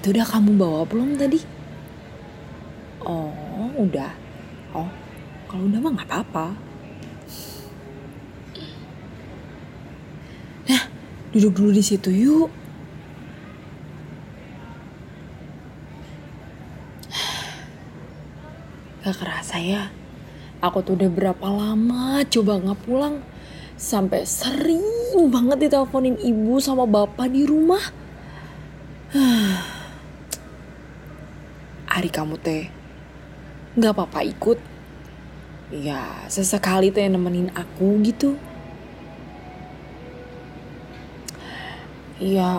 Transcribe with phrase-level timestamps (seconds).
[0.00, 1.44] tuh udah kamu bawa belum tadi?
[3.04, 4.12] Oh, udah.
[4.72, 4.88] Oh,
[5.44, 6.46] kalau udah mah nggak apa-apa.
[10.72, 10.82] Nah,
[11.36, 12.48] duduk dulu di situ yuk.
[19.00, 19.88] Gak kerasa ya,
[20.60, 23.24] aku tuh udah berapa lama coba nggak pulang.
[23.80, 24.84] Sampai sering
[25.32, 27.80] banget diteleponin ibu sama bapak di rumah.
[32.00, 32.64] Ari kamu teh.
[33.76, 34.56] Nggak apa-apa ikut.
[35.68, 38.40] Ya sesekali teh nemenin aku gitu.
[42.16, 42.56] Ya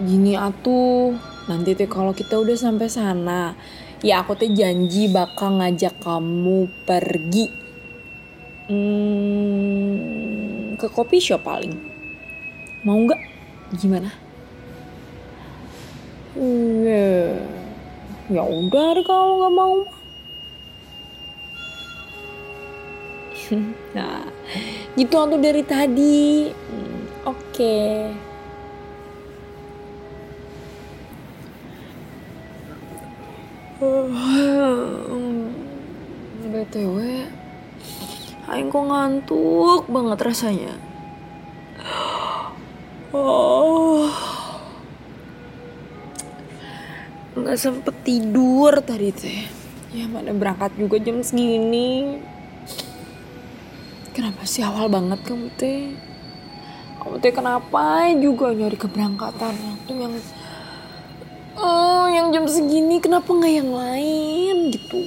[0.00, 1.12] gini atuh.
[1.44, 3.52] Nanti teh kalau kita udah sampai sana
[4.00, 7.52] ya aku teh janji bakal ngajak kamu pergi
[8.72, 9.92] hmm,
[10.80, 11.76] ke kopi shop paling.
[12.80, 13.20] Mau nggak?
[13.76, 14.08] Gimana?
[16.88, 17.44] Ya
[18.28, 19.76] ya udah deh kalau nggak mau
[23.96, 24.28] nah
[24.98, 26.52] gitu tuh dari tadi.
[26.52, 27.78] Hmm, oke.
[36.48, 36.96] BTW
[38.50, 40.74] Aing kok ngantuk banget rasanya.
[43.08, 44.04] Oh
[47.38, 49.46] Nggak sempet tidur tadi teh
[49.94, 52.18] Ya mana berangkat juga jam segini
[54.10, 55.94] Kenapa sih awal banget kamu teh
[56.98, 59.54] Kamu teh kenapa juga nyari keberangkatan
[59.86, 60.18] Itu yang
[61.58, 65.02] Oh, yang jam segini kenapa nggak yang lain gitu?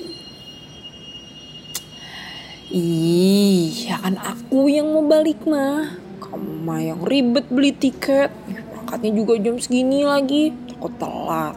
[2.75, 5.95] Ih, ya kan aku yang mau balik mah.
[6.19, 8.35] Kamu mah yang ribet beli tiket.
[8.51, 10.51] Ih, Berangkatnya juga jam segini lagi.
[10.67, 11.55] Takut telat.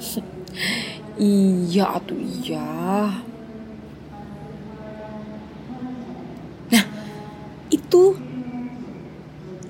[1.20, 2.70] iya atuh iya.
[6.70, 6.84] Nah,
[7.68, 8.02] itu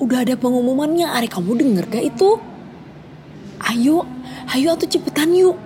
[0.00, 1.10] udah ada pengumumannya.
[1.10, 2.30] Ari kamu denger gak itu?
[3.60, 4.06] Ayo,
[4.50, 5.56] ayo atuh cepetan yuk.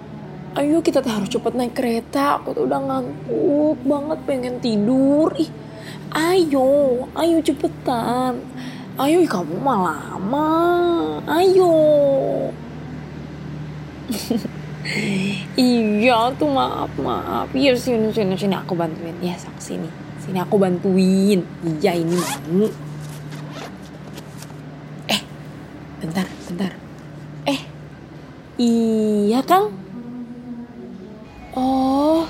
[0.54, 2.38] Ayo kita tuh harus cepet naik kereta.
[2.38, 5.34] Aku tuh udah ngantuk banget pengen tidur.
[5.34, 5.50] Ih,
[6.14, 8.38] ayo, ayo cepetan.
[8.94, 10.50] Ayo kamu mah lama.
[11.26, 11.74] Ayo.
[15.56, 17.48] iya tuh maaf maaf.
[17.56, 19.16] Iya sini sini sini aku bantuin.
[19.24, 19.88] Ya sang sini.
[20.20, 21.40] Sini aku bantuin.
[21.64, 22.68] Iya ini mau.
[25.08, 25.20] Eh,
[26.04, 26.72] bentar, bentar.
[27.48, 27.60] Eh,
[28.60, 29.74] Iya Kang.
[31.54, 32.26] Oh,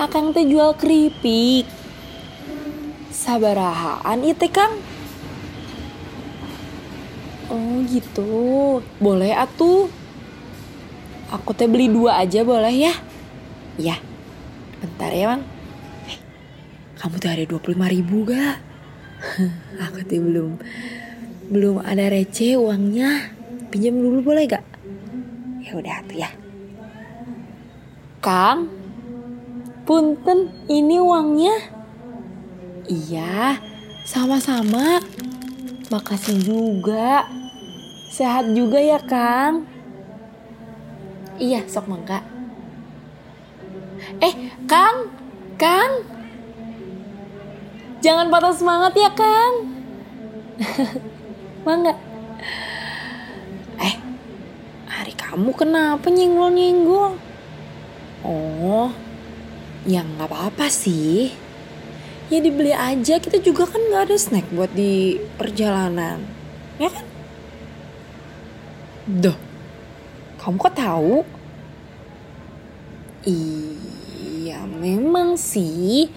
[0.00, 1.68] Akang teh jual keripik.
[3.12, 4.80] Sabarahaan itu Kang.
[7.50, 8.80] Oh gitu.
[8.98, 9.99] Boleh atuh.
[11.30, 12.94] Aku teh beli dua aja boleh ya?
[13.78, 13.96] Ya.
[14.82, 15.42] Bentar ya Bang.
[16.10, 16.18] Eh,
[16.98, 18.58] kamu tuh ada 25 ribu gak?
[19.86, 20.50] Aku tuh belum
[21.54, 23.30] belum ada receh uangnya.
[23.70, 24.66] Pinjam dulu boleh gak?
[25.62, 26.30] Ya udah tuh ya.
[28.18, 28.66] Kang,
[29.86, 31.54] punten ini uangnya.
[32.90, 33.62] Iya,
[34.02, 34.98] sama-sama.
[35.94, 37.30] Makasih juga.
[38.10, 39.69] Sehat juga ya, Kang.
[41.40, 42.20] Iya, sok mangga.
[44.20, 44.34] Eh,
[44.68, 45.08] Kang,
[45.56, 46.04] Kang.
[48.04, 49.54] Jangan patah semangat ya, Kang.
[51.66, 51.96] mangga.
[53.80, 53.94] Eh,
[54.84, 57.16] hari kamu kenapa nyenggol-nyenggol?
[58.20, 58.92] Oh,
[59.88, 61.32] ya nggak apa-apa sih.
[62.28, 66.20] Ya dibeli aja, kita juga kan nggak ada snack buat di perjalanan.
[66.76, 67.08] Ya kan?
[69.08, 69.49] Duh,
[70.40, 71.20] kamu kok tahu?
[73.28, 76.08] Iya, memang sih.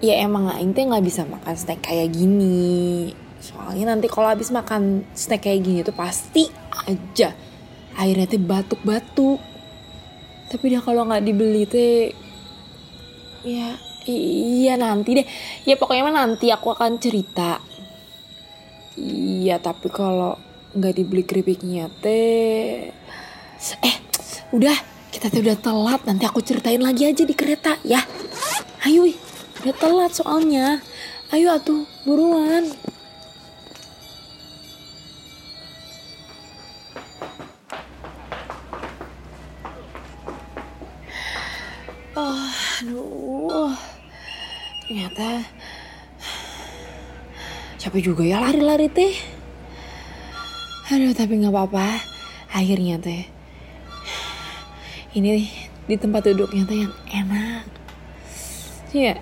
[0.00, 3.12] Ya emang Aing teh nggak bisa makan snack kayak gini.
[3.38, 6.48] Soalnya nanti kalau habis makan snack kayak gini tuh pasti
[6.88, 7.36] aja
[8.00, 9.38] airnya teh batuk-batuk.
[10.48, 12.12] Tapi dah kalau nggak dibeli teh,
[13.44, 13.76] ya
[14.08, 15.26] iya nanti deh.
[15.68, 17.60] Ya pokoknya mah nanti aku akan cerita.
[18.96, 22.92] Iya tapi kalau nggak dibeli keripiknya teh.
[23.84, 23.96] Eh
[24.52, 24.76] udah.
[25.12, 26.00] Kita tuh udah telat.
[26.08, 28.00] Nanti aku ceritain lagi aja di kereta ya.
[28.88, 29.04] Ayo
[29.60, 30.80] udah telat soalnya.
[31.28, 31.84] Ayo atuh.
[32.08, 32.72] Buruan.
[42.16, 43.76] Aduh.
[44.88, 45.44] Ternyata
[47.76, 49.41] capek juga ya lari-lari teh
[50.92, 52.04] aduh tapi nggak apa-apa.
[52.52, 53.24] Akhirnya teh
[55.16, 55.48] ini
[55.88, 57.64] di tempat duduknya teh yang enak.
[58.92, 59.16] Ya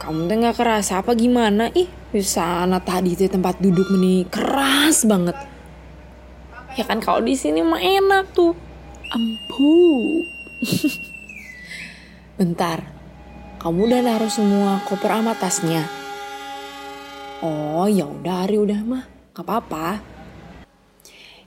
[0.00, 1.68] kamu teh nggak kerasa apa gimana?
[1.76, 5.36] Ih di sana tadi teh tempat duduk ini keras banget.
[6.80, 8.56] Ya kan kalau di sini mah enak tuh.
[9.12, 10.24] Empuk
[12.40, 12.82] bentar
[13.60, 15.84] kamu udah naruh semua koper sama tasnya?
[17.44, 19.04] Oh ya udah hari udah mah.
[19.36, 20.13] Gak apa-apa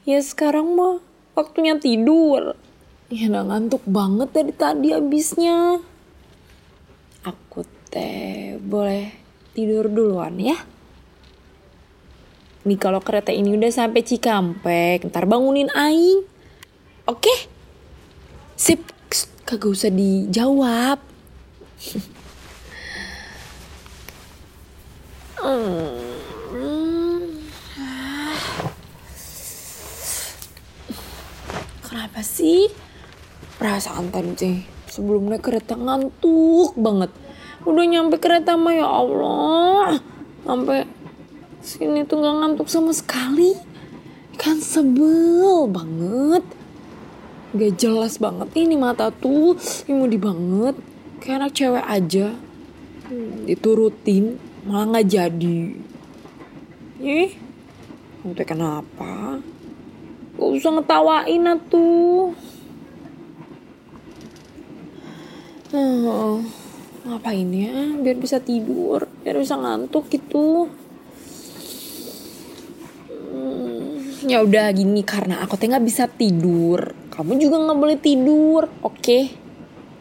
[0.07, 1.03] ya sekarang mah
[1.35, 2.55] waktunya tidur
[3.11, 5.83] ya udah ngantuk banget dari tadi abisnya
[7.27, 9.11] aku teh boleh
[9.51, 10.55] tidur duluan ya
[12.67, 16.19] Nih kalau kereta ini udah sampai Cikampek, ntar bangunin Aing.
[17.07, 17.31] Oke?
[18.59, 18.83] Sip,
[19.47, 20.99] kagak usah dijawab.
[32.17, 32.65] Kenapa sih?
[33.61, 37.13] Perasaan tadi sebelumnya kereta ngantuk banget.
[37.61, 40.01] Udah nyampe kereta mah ya Allah.
[40.41, 40.89] Sampai
[41.61, 43.53] sini tuh gak ngantuk sama sekali.
[44.33, 46.41] Kan sebel banget.
[47.53, 49.53] Gak jelas banget ini mata tuh.
[49.85, 50.73] Imudi banget.
[51.21, 52.33] Kayak anak cewek aja.
[53.45, 55.59] Diturutin malah gak jadi.
[56.97, 57.37] Ih,
[58.25, 59.37] nanti kenapa?
[60.37, 62.29] Gak usah ngetawain atuh.
[65.73, 66.39] Oh,
[67.03, 67.97] ngapain ya?
[67.99, 70.71] Biar bisa tidur, biar bisa ngantuk gitu.
[73.11, 73.99] Hmm,
[74.29, 76.95] ya udah gini karena aku teh nggak bisa tidur.
[77.11, 79.19] Kamu juga nggak boleh tidur, oke?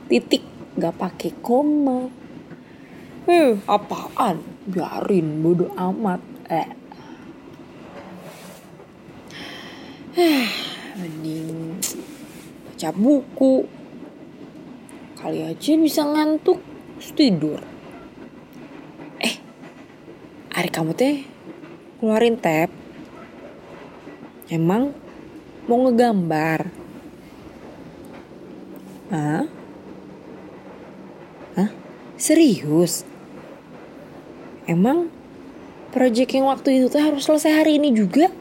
[0.06, 0.44] Titik,
[0.76, 2.06] nggak pakai koma.
[3.26, 4.38] Eh, apaan?
[4.70, 6.22] Biarin, bodoh amat.
[6.46, 6.62] Eh.
[6.62, 6.68] Eh,
[10.96, 11.76] mending
[12.72, 13.68] baca buku.
[15.20, 16.56] Kali aja bisa ngantuk,
[16.96, 17.60] terus tidur.
[19.20, 19.36] Eh,
[20.56, 21.20] hari kamu teh
[22.00, 22.72] keluarin tab.
[24.48, 24.96] Emang
[25.68, 26.72] mau ngegambar?
[29.12, 29.44] Hah?
[31.60, 31.70] Hah?
[32.16, 33.04] Serius?
[34.64, 35.12] Emang
[35.92, 38.32] proyek yang waktu itu tuh harus selesai hari ini juga?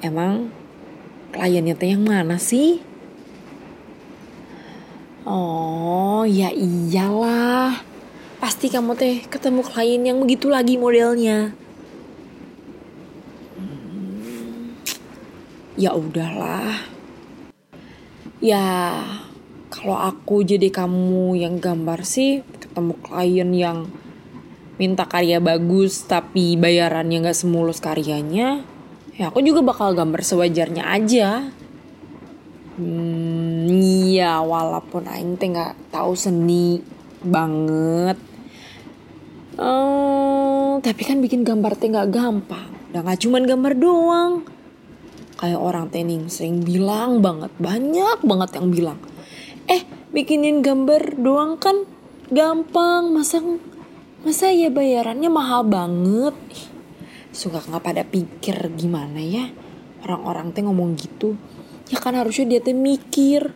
[0.00, 0.48] Emang
[1.28, 2.80] kliennya teh yang mana sih?
[5.28, 7.84] Oh, ya iyalah.
[8.40, 11.52] Pasti kamu teh ketemu klien yang begitu lagi modelnya.
[13.60, 14.72] Hmm,
[15.76, 16.80] ya udahlah.
[18.40, 19.04] Ya,
[19.68, 23.78] kalau aku jadi kamu yang gambar sih ketemu klien yang
[24.80, 28.64] minta karya bagus tapi bayarannya nggak semulus karyanya,
[29.20, 31.52] ya aku juga bakal gambar sewajarnya aja.
[32.80, 36.80] Hmm, iya walaupun Aing teh nggak tahu seni
[37.20, 38.16] banget.
[39.60, 42.72] Uh, tapi kan bikin gambar teh nggak gampang.
[42.88, 44.32] Dan nggak cuman gambar doang.
[45.36, 48.98] Kayak orang tening sering bilang banget, banyak banget yang bilang.
[49.68, 49.84] Eh,
[50.16, 51.84] bikinin gambar doang kan
[52.32, 53.44] gampang, masa
[54.20, 56.36] masa ya bayarannya mahal banget.
[57.32, 59.48] Suka nggak pada pikir gimana ya?
[60.04, 61.36] Orang-orang teh ngomong gitu.
[61.88, 63.52] Ya kan harusnya dia tuh mikir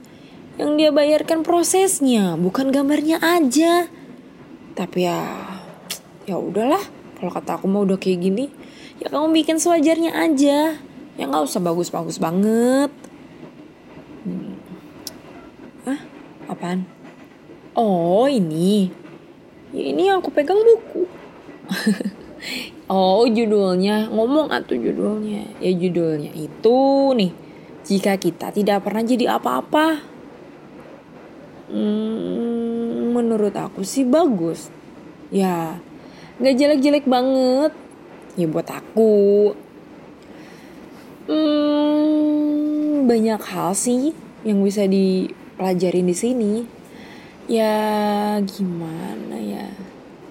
[0.54, 3.90] yang dia bayarkan prosesnya bukan gambarnya aja.
[4.72, 5.20] Tapi ya
[6.24, 6.82] ya udahlah.
[7.20, 8.46] Kalau kata aku mau udah kayak gini
[9.02, 10.80] ya kamu bikin sewajarnya aja.
[11.14, 12.90] Ya nggak usah bagus-bagus banget.
[14.24, 14.56] Hmm.
[15.84, 16.00] ah
[16.48, 16.88] apaan?
[17.76, 19.03] Oh ini
[19.74, 21.02] ya ini aku pegang buku
[22.94, 26.78] oh judulnya ngomong atuh judulnya ya judulnya itu
[27.18, 27.44] nih
[27.84, 30.00] jika kita tidak pernah jadi apa-apa.
[31.68, 34.72] Hmm, menurut aku sih bagus.
[35.28, 35.76] Ya,
[36.40, 37.76] nggak jelek-jelek banget.
[38.40, 39.52] Ya buat aku.
[41.28, 44.16] Hmm, banyak hal sih
[44.48, 46.52] yang bisa dipelajarin di sini.
[47.44, 49.68] Ya gimana ya?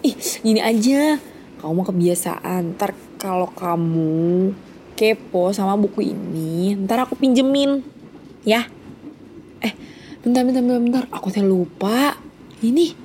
[0.02, 1.22] Ih, gini aja.
[1.62, 2.74] Kamu mau kebiasaan.
[2.74, 4.52] Ntar kalau kamu
[4.98, 7.86] kepo sama buku ini, ntar aku pinjemin.
[8.42, 8.66] Ya.
[9.62, 9.74] Eh,
[10.26, 11.06] bentar, bentar, bentar, bentar.
[11.14, 12.18] Aku teh lupa.
[12.66, 12.98] Ini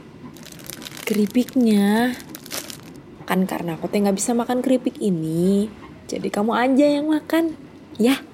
[1.04, 2.16] keripiknya.
[3.28, 5.68] Kan karena aku teh nggak bisa makan keripik ini.
[6.08, 7.52] Jadi kamu aja yang makan.
[8.00, 8.24] Ya.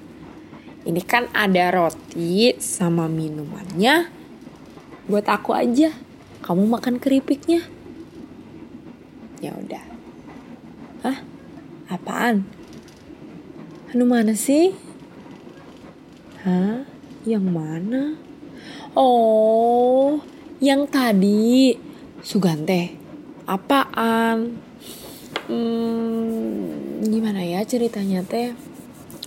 [0.87, 4.24] Ini kan ada roti sama minumannya.
[5.05, 5.93] Buat aku aja.
[6.41, 7.65] Kamu makan keripiknya.
[9.45, 9.85] Ya udah.
[11.05, 11.19] Hah?
[11.93, 12.49] Apaan?
[13.93, 14.73] Anu mana sih?
[16.45, 16.89] Hah?
[17.29, 18.03] Yang mana?
[18.97, 20.21] Oh,
[20.61, 21.77] yang tadi.
[22.25, 22.97] Sugante.
[23.45, 24.57] Apaan?
[25.45, 28.57] Hmm, gimana ya ceritanya teh?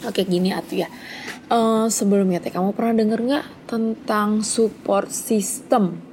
[0.01, 0.89] Oke gini atuh ya.
[1.47, 6.03] Uh, sebelumnya teh kamu pernah denger nggak tentang support system?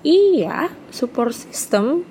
[0.00, 2.08] Iya, support system.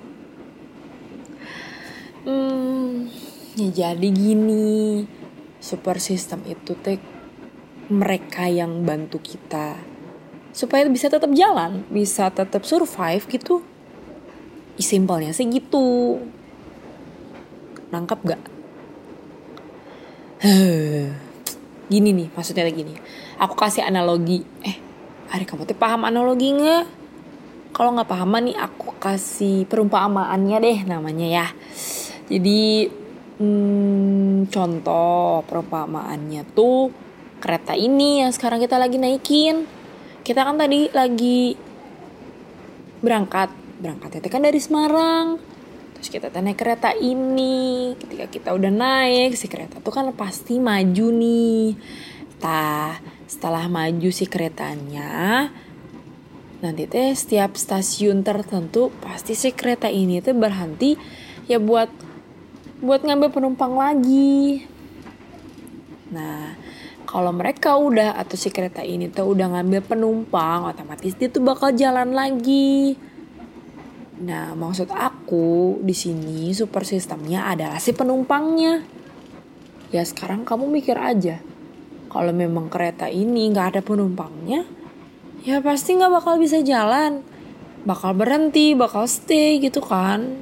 [2.22, 3.10] Hmm,
[3.58, 5.02] ya jadi gini,
[5.58, 7.02] support system itu teh
[7.90, 9.74] mereka yang bantu kita
[10.54, 13.66] supaya bisa tetap jalan, bisa tetap survive gitu
[14.82, 16.18] simpelnya sih gitu
[17.94, 18.42] nangkap gak
[21.92, 22.96] gini nih maksudnya gini
[23.36, 24.80] aku kasih analogi eh
[25.28, 27.02] hari kamu tuh paham analogi nggak
[27.72, 31.46] kalau nggak paham nih aku kasih perumpamaannya deh namanya ya.
[32.28, 32.86] Jadi
[33.40, 36.92] hmm, contoh perumpamaannya tuh
[37.40, 39.64] kereta ini yang sekarang kita lagi naikin.
[40.20, 41.56] Kita kan tadi lagi
[43.00, 43.48] berangkat.
[43.82, 45.51] Berangkat itu kan dari Semarang
[46.02, 51.06] terus kita naik kereta ini ketika kita udah naik si kereta tuh kan pasti maju
[51.14, 51.78] nih.
[52.42, 52.98] Tah
[53.30, 55.46] setelah maju si keretanya
[56.58, 60.98] nanti teh setiap stasiun tertentu pasti si kereta ini tuh berhenti
[61.46, 61.86] ya buat
[62.82, 64.66] buat ngambil penumpang lagi.
[66.10, 66.58] Nah
[67.06, 71.70] kalau mereka udah atau si kereta ini tuh udah ngambil penumpang otomatis dia tuh bakal
[71.70, 72.98] jalan lagi
[74.20, 78.84] Nah, maksud aku di sini super sistemnya adalah si penumpangnya.
[79.88, 81.40] Ya sekarang kamu mikir aja,
[82.12, 84.68] kalau memang kereta ini nggak ada penumpangnya,
[85.48, 87.24] ya pasti nggak bakal bisa jalan,
[87.88, 90.36] bakal berhenti, bakal stay gitu kan.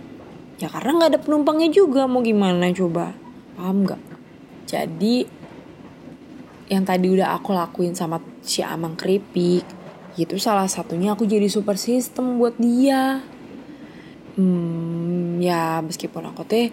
[0.59, 3.15] Ya karena nggak ada penumpangnya juga, mau gimana coba?
[3.55, 4.03] Paham nggak?
[4.67, 5.27] Jadi
[6.71, 9.67] yang tadi udah aku lakuin sama si Amang Keripik,
[10.15, 13.23] itu salah satunya aku jadi super sistem buat dia
[14.37, 16.69] hmm, ya meskipun aku teh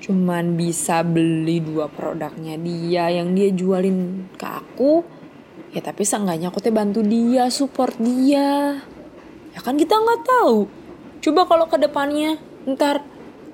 [0.00, 5.04] cuman bisa beli dua produknya dia yang dia jualin ke aku
[5.70, 8.80] ya tapi seenggaknya aku teh bantu dia support dia.
[9.50, 10.66] Ya kan kita nggak tahu.
[11.20, 13.02] Coba kalau ke depannya ntar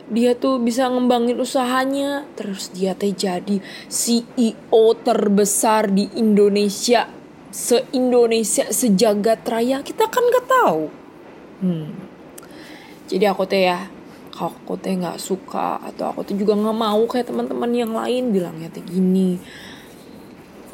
[0.07, 2.25] dia tuh bisa ngembangin usahanya.
[2.37, 7.09] Terus dia teh jadi CEO terbesar di Indonesia
[7.53, 9.85] se Indonesia sejagat raya.
[9.85, 10.83] Kita kan nggak tahu.
[11.61, 12.06] Hmm
[13.07, 13.87] jadi aku teh ya
[14.35, 18.35] kalau aku teh nggak suka atau aku tuh juga nggak mau kayak teman-teman yang lain
[18.35, 19.41] bilangnya teh gini.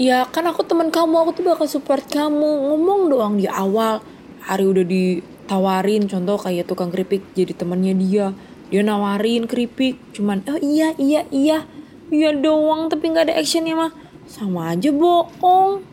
[0.00, 2.72] Ya kan aku teman kamu aku tuh bakal support kamu.
[2.72, 4.02] Ngomong doang di awal
[4.42, 6.10] hari udah ditawarin.
[6.10, 8.26] Contoh kayak tukang keripik jadi temannya dia.
[8.72, 11.68] Dia nawarin keripik cuman oh iya iya iya.
[12.08, 13.92] Iya doang tapi nggak ada actionnya mah.
[14.26, 15.84] Sama aja bohong.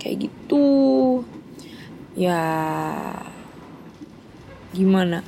[0.00, 1.20] Kayak gitu.
[2.16, 2.40] Ya
[4.74, 5.22] gimana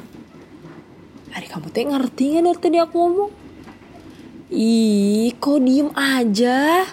[1.33, 3.33] Hari kamu teh ngerti gak dari tadi aku ngomong?
[4.53, 6.85] Ih, kok diem aja?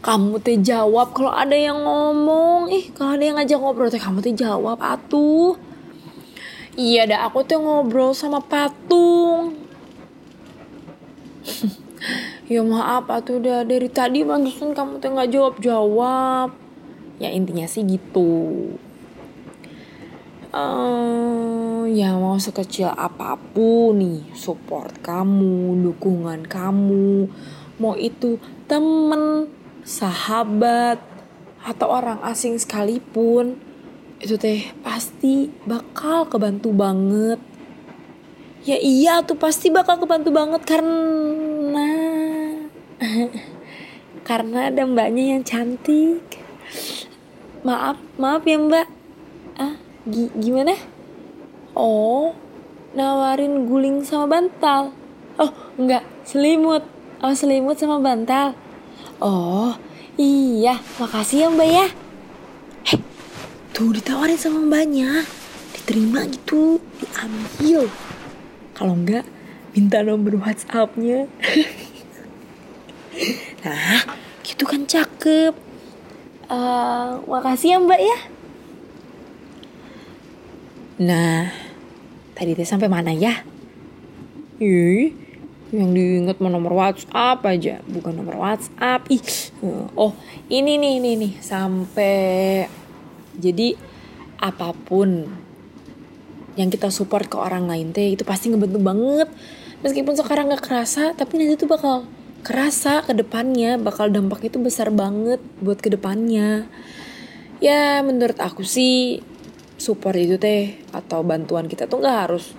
[0.00, 2.72] Kamu teh jawab kalau ada yang ngomong.
[2.72, 5.60] Ih, kalau ada yang ngajak ngobrol teh kamu teh jawab atuh.
[6.80, 9.52] Iya dah aku teh ngobrol sama patung.
[12.52, 16.56] ya maaf atuh udah dari tadi bagusan kamu teh nggak jawab jawab.
[17.20, 18.76] Ya intinya sih gitu
[20.56, 21.55] uh,
[21.90, 27.30] ya mau sekecil apa pun nih support kamu dukungan kamu
[27.78, 29.50] mau itu temen
[29.86, 30.98] sahabat
[31.62, 33.58] atau orang asing sekalipun
[34.16, 37.36] itu teh pasti bakal kebantu banget.
[38.64, 41.90] Ya iya tuh pasti bakal kebantu banget karena
[44.28, 46.24] karena ada mbaknya yang cantik.
[47.60, 48.88] Maaf maaf ya mbak.
[49.60, 49.76] Ah
[50.08, 50.72] G gimana?
[51.76, 52.32] Oh,
[52.96, 54.96] nawarin guling sama bantal.
[55.36, 56.80] Oh, enggak, selimut.
[57.20, 58.56] Oh, selimut sama bantal.
[59.20, 59.76] Oh,
[60.16, 61.86] iya, makasih ya mbak ya.
[62.88, 63.00] Heh,
[63.76, 65.28] tuh ditawarin sama mbaknya.
[65.76, 67.92] Diterima gitu, diambil.
[68.72, 69.28] Kalau enggak,
[69.76, 71.28] minta nomor WhatsAppnya.
[73.68, 74.00] nah,
[74.40, 75.52] gitu kan cakep.
[76.48, 78.18] Uh, makasih ya mbak ya.
[80.96, 81.65] Nah,
[82.36, 83.40] tadi teh sampai mana ya?
[84.60, 85.16] Ih,
[85.72, 89.08] yang diinget mau nomor WhatsApp aja, bukan nomor WhatsApp.
[89.08, 89.24] Ih,
[89.96, 90.12] oh
[90.52, 92.16] ini nih, ini nih, sampai
[93.40, 93.76] jadi
[94.36, 95.24] apa pun
[96.56, 99.28] yang kita support ke orang lain teh itu pasti ngebantu banget
[99.84, 102.08] meskipun sekarang nggak kerasa tapi nanti tuh bakal
[102.40, 106.64] kerasa ke depannya bakal dampak itu besar banget buat ke depannya
[107.60, 109.20] ya menurut aku sih
[109.86, 112.58] support itu teh atau bantuan kita tuh nggak harus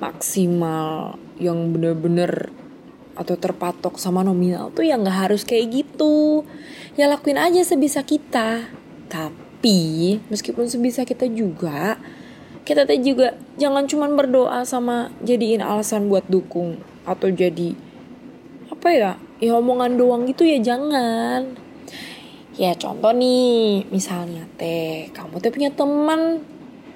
[0.00, 2.48] maksimal yang bener-bener
[3.16, 6.44] atau terpatok sama nominal tuh ya nggak harus kayak gitu.
[6.96, 8.72] Ya lakuin aja sebisa kita.
[9.12, 12.00] Tapi meskipun sebisa kita juga
[12.66, 17.78] kita teh juga jangan cuman berdoa sama jadiin alasan buat dukung atau jadi
[18.74, 21.54] apa ya ya omongan doang gitu ya jangan
[22.56, 26.40] ya contoh nih misalnya teh kamu teh punya teman.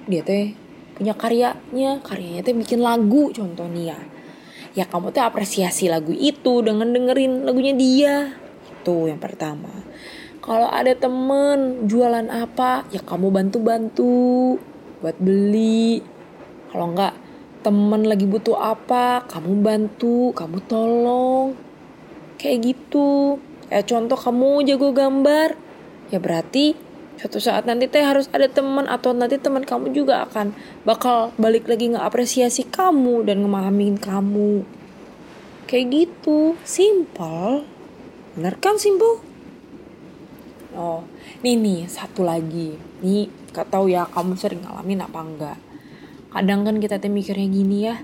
[0.09, 0.57] Dia teh
[0.97, 3.99] punya karyanya karyanya teh bikin lagu contoh nih ya.
[4.73, 8.15] Ya kamu tuh apresiasi lagu itu dengan dengerin lagunya dia.
[8.65, 9.69] Itu yang pertama.
[10.41, 14.57] Kalau ada temen jualan apa ya kamu bantu-bantu
[15.05, 16.01] buat beli.
[16.73, 17.13] Kalau enggak
[17.61, 21.53] temen lagi butuh apa kamu bantu kamu tolong.
[22.41, 23.37] Kayak gitu
[23.71, 25.55] ya contoh kamu jago gambar.
[26.11, 26.75] Ya berarti
[27.15, 30.51] suatu saat nanti teh harus ada teman atau nanti teman kamu juga akan
[30.83, 34.67] bakal balik lagi ngeapresiasi kamu dan ngemahamin kamu.
[35.71, 36.59] Kayak gitu.
[36.67, 37.63] Simple
[38.35, 39.23] bener kan simple?
[40.75, 41.07] Oh
[41.39, 42.75] nih nih satu lagi.
[42.99, 45.57] Nih gak tahu ya kamu sering ngalamin apa enggak.
[46.31, 47.95] Kadang kan kita teh mikirnya gini ya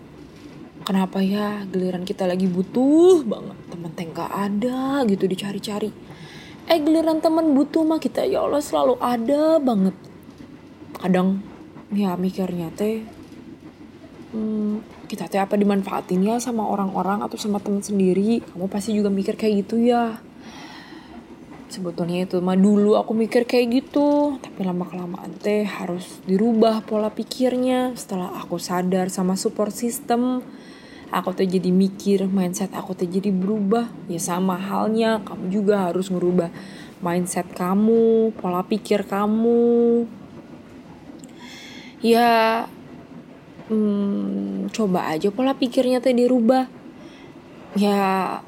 [0.88, 1.68] kenapa ya?
[1.68, 5.92] Giliran kita lagi butuh banget teman teh gak ada gitu dicari-cari.
[6.72, 9.96] Eh giliran teman butuh mah kita ya Allah selalu ada banget.
[10.96, 11.44] Kadang
[11.92, 13.04] ya mikirnya teh
[14.32, 18.40] hmm, kita teh apa dimanfaatin ya sama orang-orang atau sama teman sendiri?
[18.48, 20.24] Kamu pasti juga mikir kayak gitu ya.
[21.68, 24.40] Sebetulnya itu mah dulu aku mikir kayak gitu.
[24.40, 27.92] Tapi lama kelamaan teh harus dirubah pola pikirnya.
[28.00, 30.48] Setelah aku sadar sama support system
[31.12, 33.88] aku tuh jadi mikir mindset aku tuh jadi berubah.
[34.12, 36.52] Ya sama halnya kamu juga harus merubah
[37.00, 40.06] mindset kamu pola pikir kamu.
[42.04, 42.66] Ya
[43.72, 46.68] hmm, coba aja pola pikirnya tuh dirubah.
[47.78, 48.42] Ya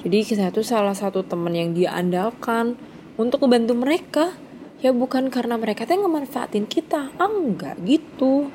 [0.00, 2.78] jadi kita tuh salah satu teman yang dia andalkan
[3.18, 4.26] untuk membantu mereka.
[4.80, 8.48] Ya bukan karena mereka tuh ngemanfaatin kita ah, enggak gitu.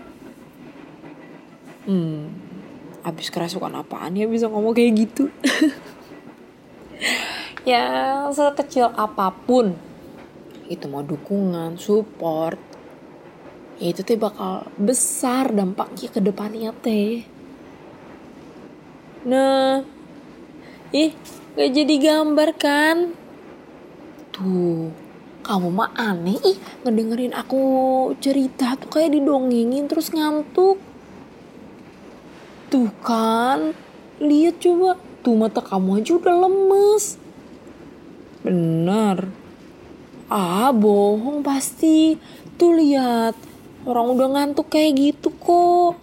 [1.85, 2.44] Hmm
[3.05, 5.29] abis kerasukan apaan ya bisa ngomong kayak gitu?
[7.65, 9.73] Ya sekecil apa pun.
[10.69, 12.61] Itu mau dukungan support
[13.75, 17.27] ya itu teh bakal besar dampaknya ke depannya teh.
[19.27, 19.83] Nah
[20.95, 21.11] ih
[21.57, 22.97] gak jadi gambar kan?
[24.31, 24.93] Tuh
[25.45, 27.61] kamu mah aneh ih ngedengerin aku
[28.17, 30.79] cerita tuh kayak didongengin terus ngantuk
[32.65, 33.77] Tuh kan,
[34.17, 34.97] lihat coba.
[35.21, 37.17] Tuh mata kamu aja udah lemes.
[38.45, 39.29] Benar.
[40.29, 42.17] Ah, bohong pasti.
[42.57, 43.37] Tuh lihat,
[43.85, 45.97] orang udah ngantuk kayak gitu kok.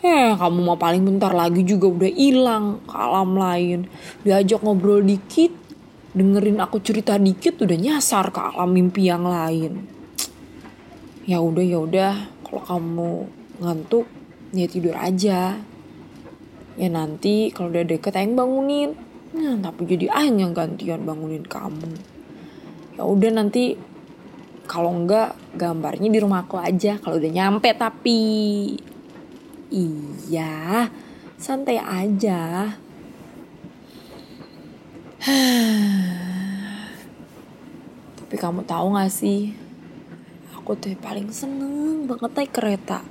[0.00, 3.84] Eh, kamu mau paling bentar lagi juga udah hilang ke alam lain.
[4.24, 5.52] Diajak ngobrol dikit,
[6.16, 9.84] dengerin aku cerita dikit udah nyasar ke alam mimpi yang lain.
[11.28, 12.14] Ya udah ya udah,
[12.48, 13.10] kalau kamu
[13.60, 14.08] ngantuk
[14.54, 15.58] ya tidur aja.
[16.78, 18.94] Ya nanti kalau udah deket Aing bangunin.
[19.36, 21.92] Nah tapi jadi Aing yang gantian bangunin kamu.
[22.98, 23.74] Ya udah nanti
[24.70, 28.22] kalau enggak gambarnya di rumah aku aja kalau udah nyampe tapi.
[29.70, 30.90] Iya
[31.40, 32.68] santai aja.
[38.20, 39.52] Tapi kamu tahu gak sih?
[40.56, 43.04] Aku tuh paling seneng banget naik kereta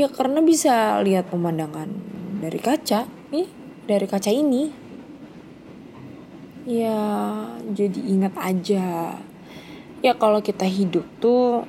[0.00, 1.92] Ya karena bisa lihat pemandangan
[2.40, 3.44] dari kaca, nih
[3.84, 4.72] dari kaca ini.
[6.64, 6.96] Ya
[7.68, 9.20] jadi ingat aja.
[10.00, 11.68] Ya kalau kita hidup tuh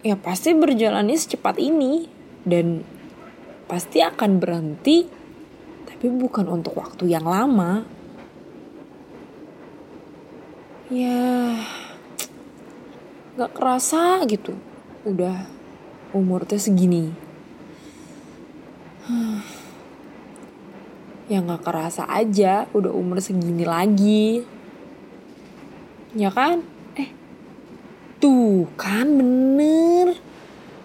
[0.00, 2.08] ya pasti berjalannya secepat ini
[2.48, 2.80] dan
[3.68, 5.04] pasti akan berhenti
[5.84, 7.84] tapi bukan untuk waktu yang lama.
[10.88, 11.52] Ya
[13.36, 14.56] gak kerasa gitu
[15.04, 15.63] udah
[16.14, 17.10] umur teh segini.
[21.24, 24.46] Ya gak kerasa aja udah umur segini lagi.
[26.14, 26.62] Ya kan?
[26.94, 27.10] Eh,
[28.22, 30.14] tuh kan bener.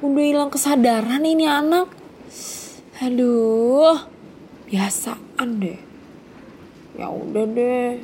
[0.01, 1.91] Udah hilang kesadaran ini anak.
[3.03, 3.99] Aduh,
[4.71, 5.79] biasaan deh.
[6.97, 7.99] Ya udah deh.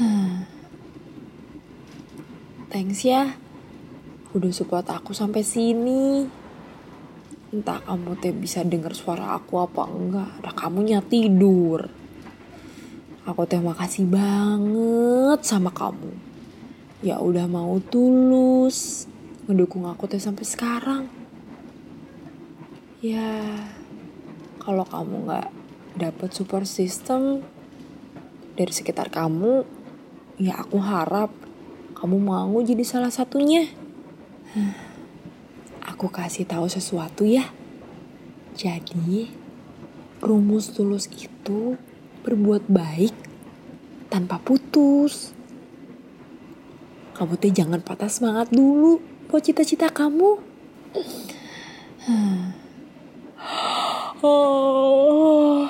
[2.70, 3.34] Thanks ya.
[4.30, 6.22] Udah support aku sampai sini.
[7.50, 10.38] Entah kamu teh bisa denger suara aku apa enggak.
[10.38, 11.90] Ada kamunya tidur.
[13.26, 16.14] Aku teh makasih banget sama kamu.
[17.02, 19.10] Ya udah mau tulus
[19.50, 21.04] ngedukung aku teh sampai sekarang.
[23.02, 23.66] Ya,
[24.62, 25.48] kalau kamu nggak
[25.98, 27.42] dapat support system
[28.54, 29.66] dari sekitar kamu,
[30.38, 31.49] ya aku harap
[32.00, 33.68] kamu mau jadi salah satunya.
[35.84, 37.52] Aku kasih tahu sesuatu ya.
[38.56, 39.28] Jadi,
[40.24, 41.76] rumus tulus itu
[42.24, 43.12] berbuat baik
[44.08, 45.36] tanpa putus.
[47.20, 50.40] Kamu teh jangan patah semangat dulu buat cita-cita kamu.
[54.20, 55.64] Oh.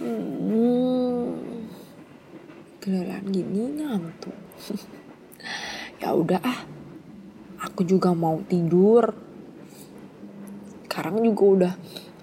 [0.00, 0.64] Hmm.
[2.84, 4.36] Giliran gini ngantuk.
[6.04, 6.60] ya udah ah.
[7.64, 9.08] Aku juga mau tidur.
[10.84, 11.72] Sekarang juga udah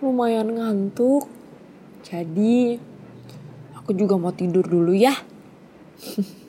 [0.06, 1.26] lumayan ngantuk.
[2.06, 2.78] Jadi
[3.74, 5.18] aku juga mau tidur dulu ya.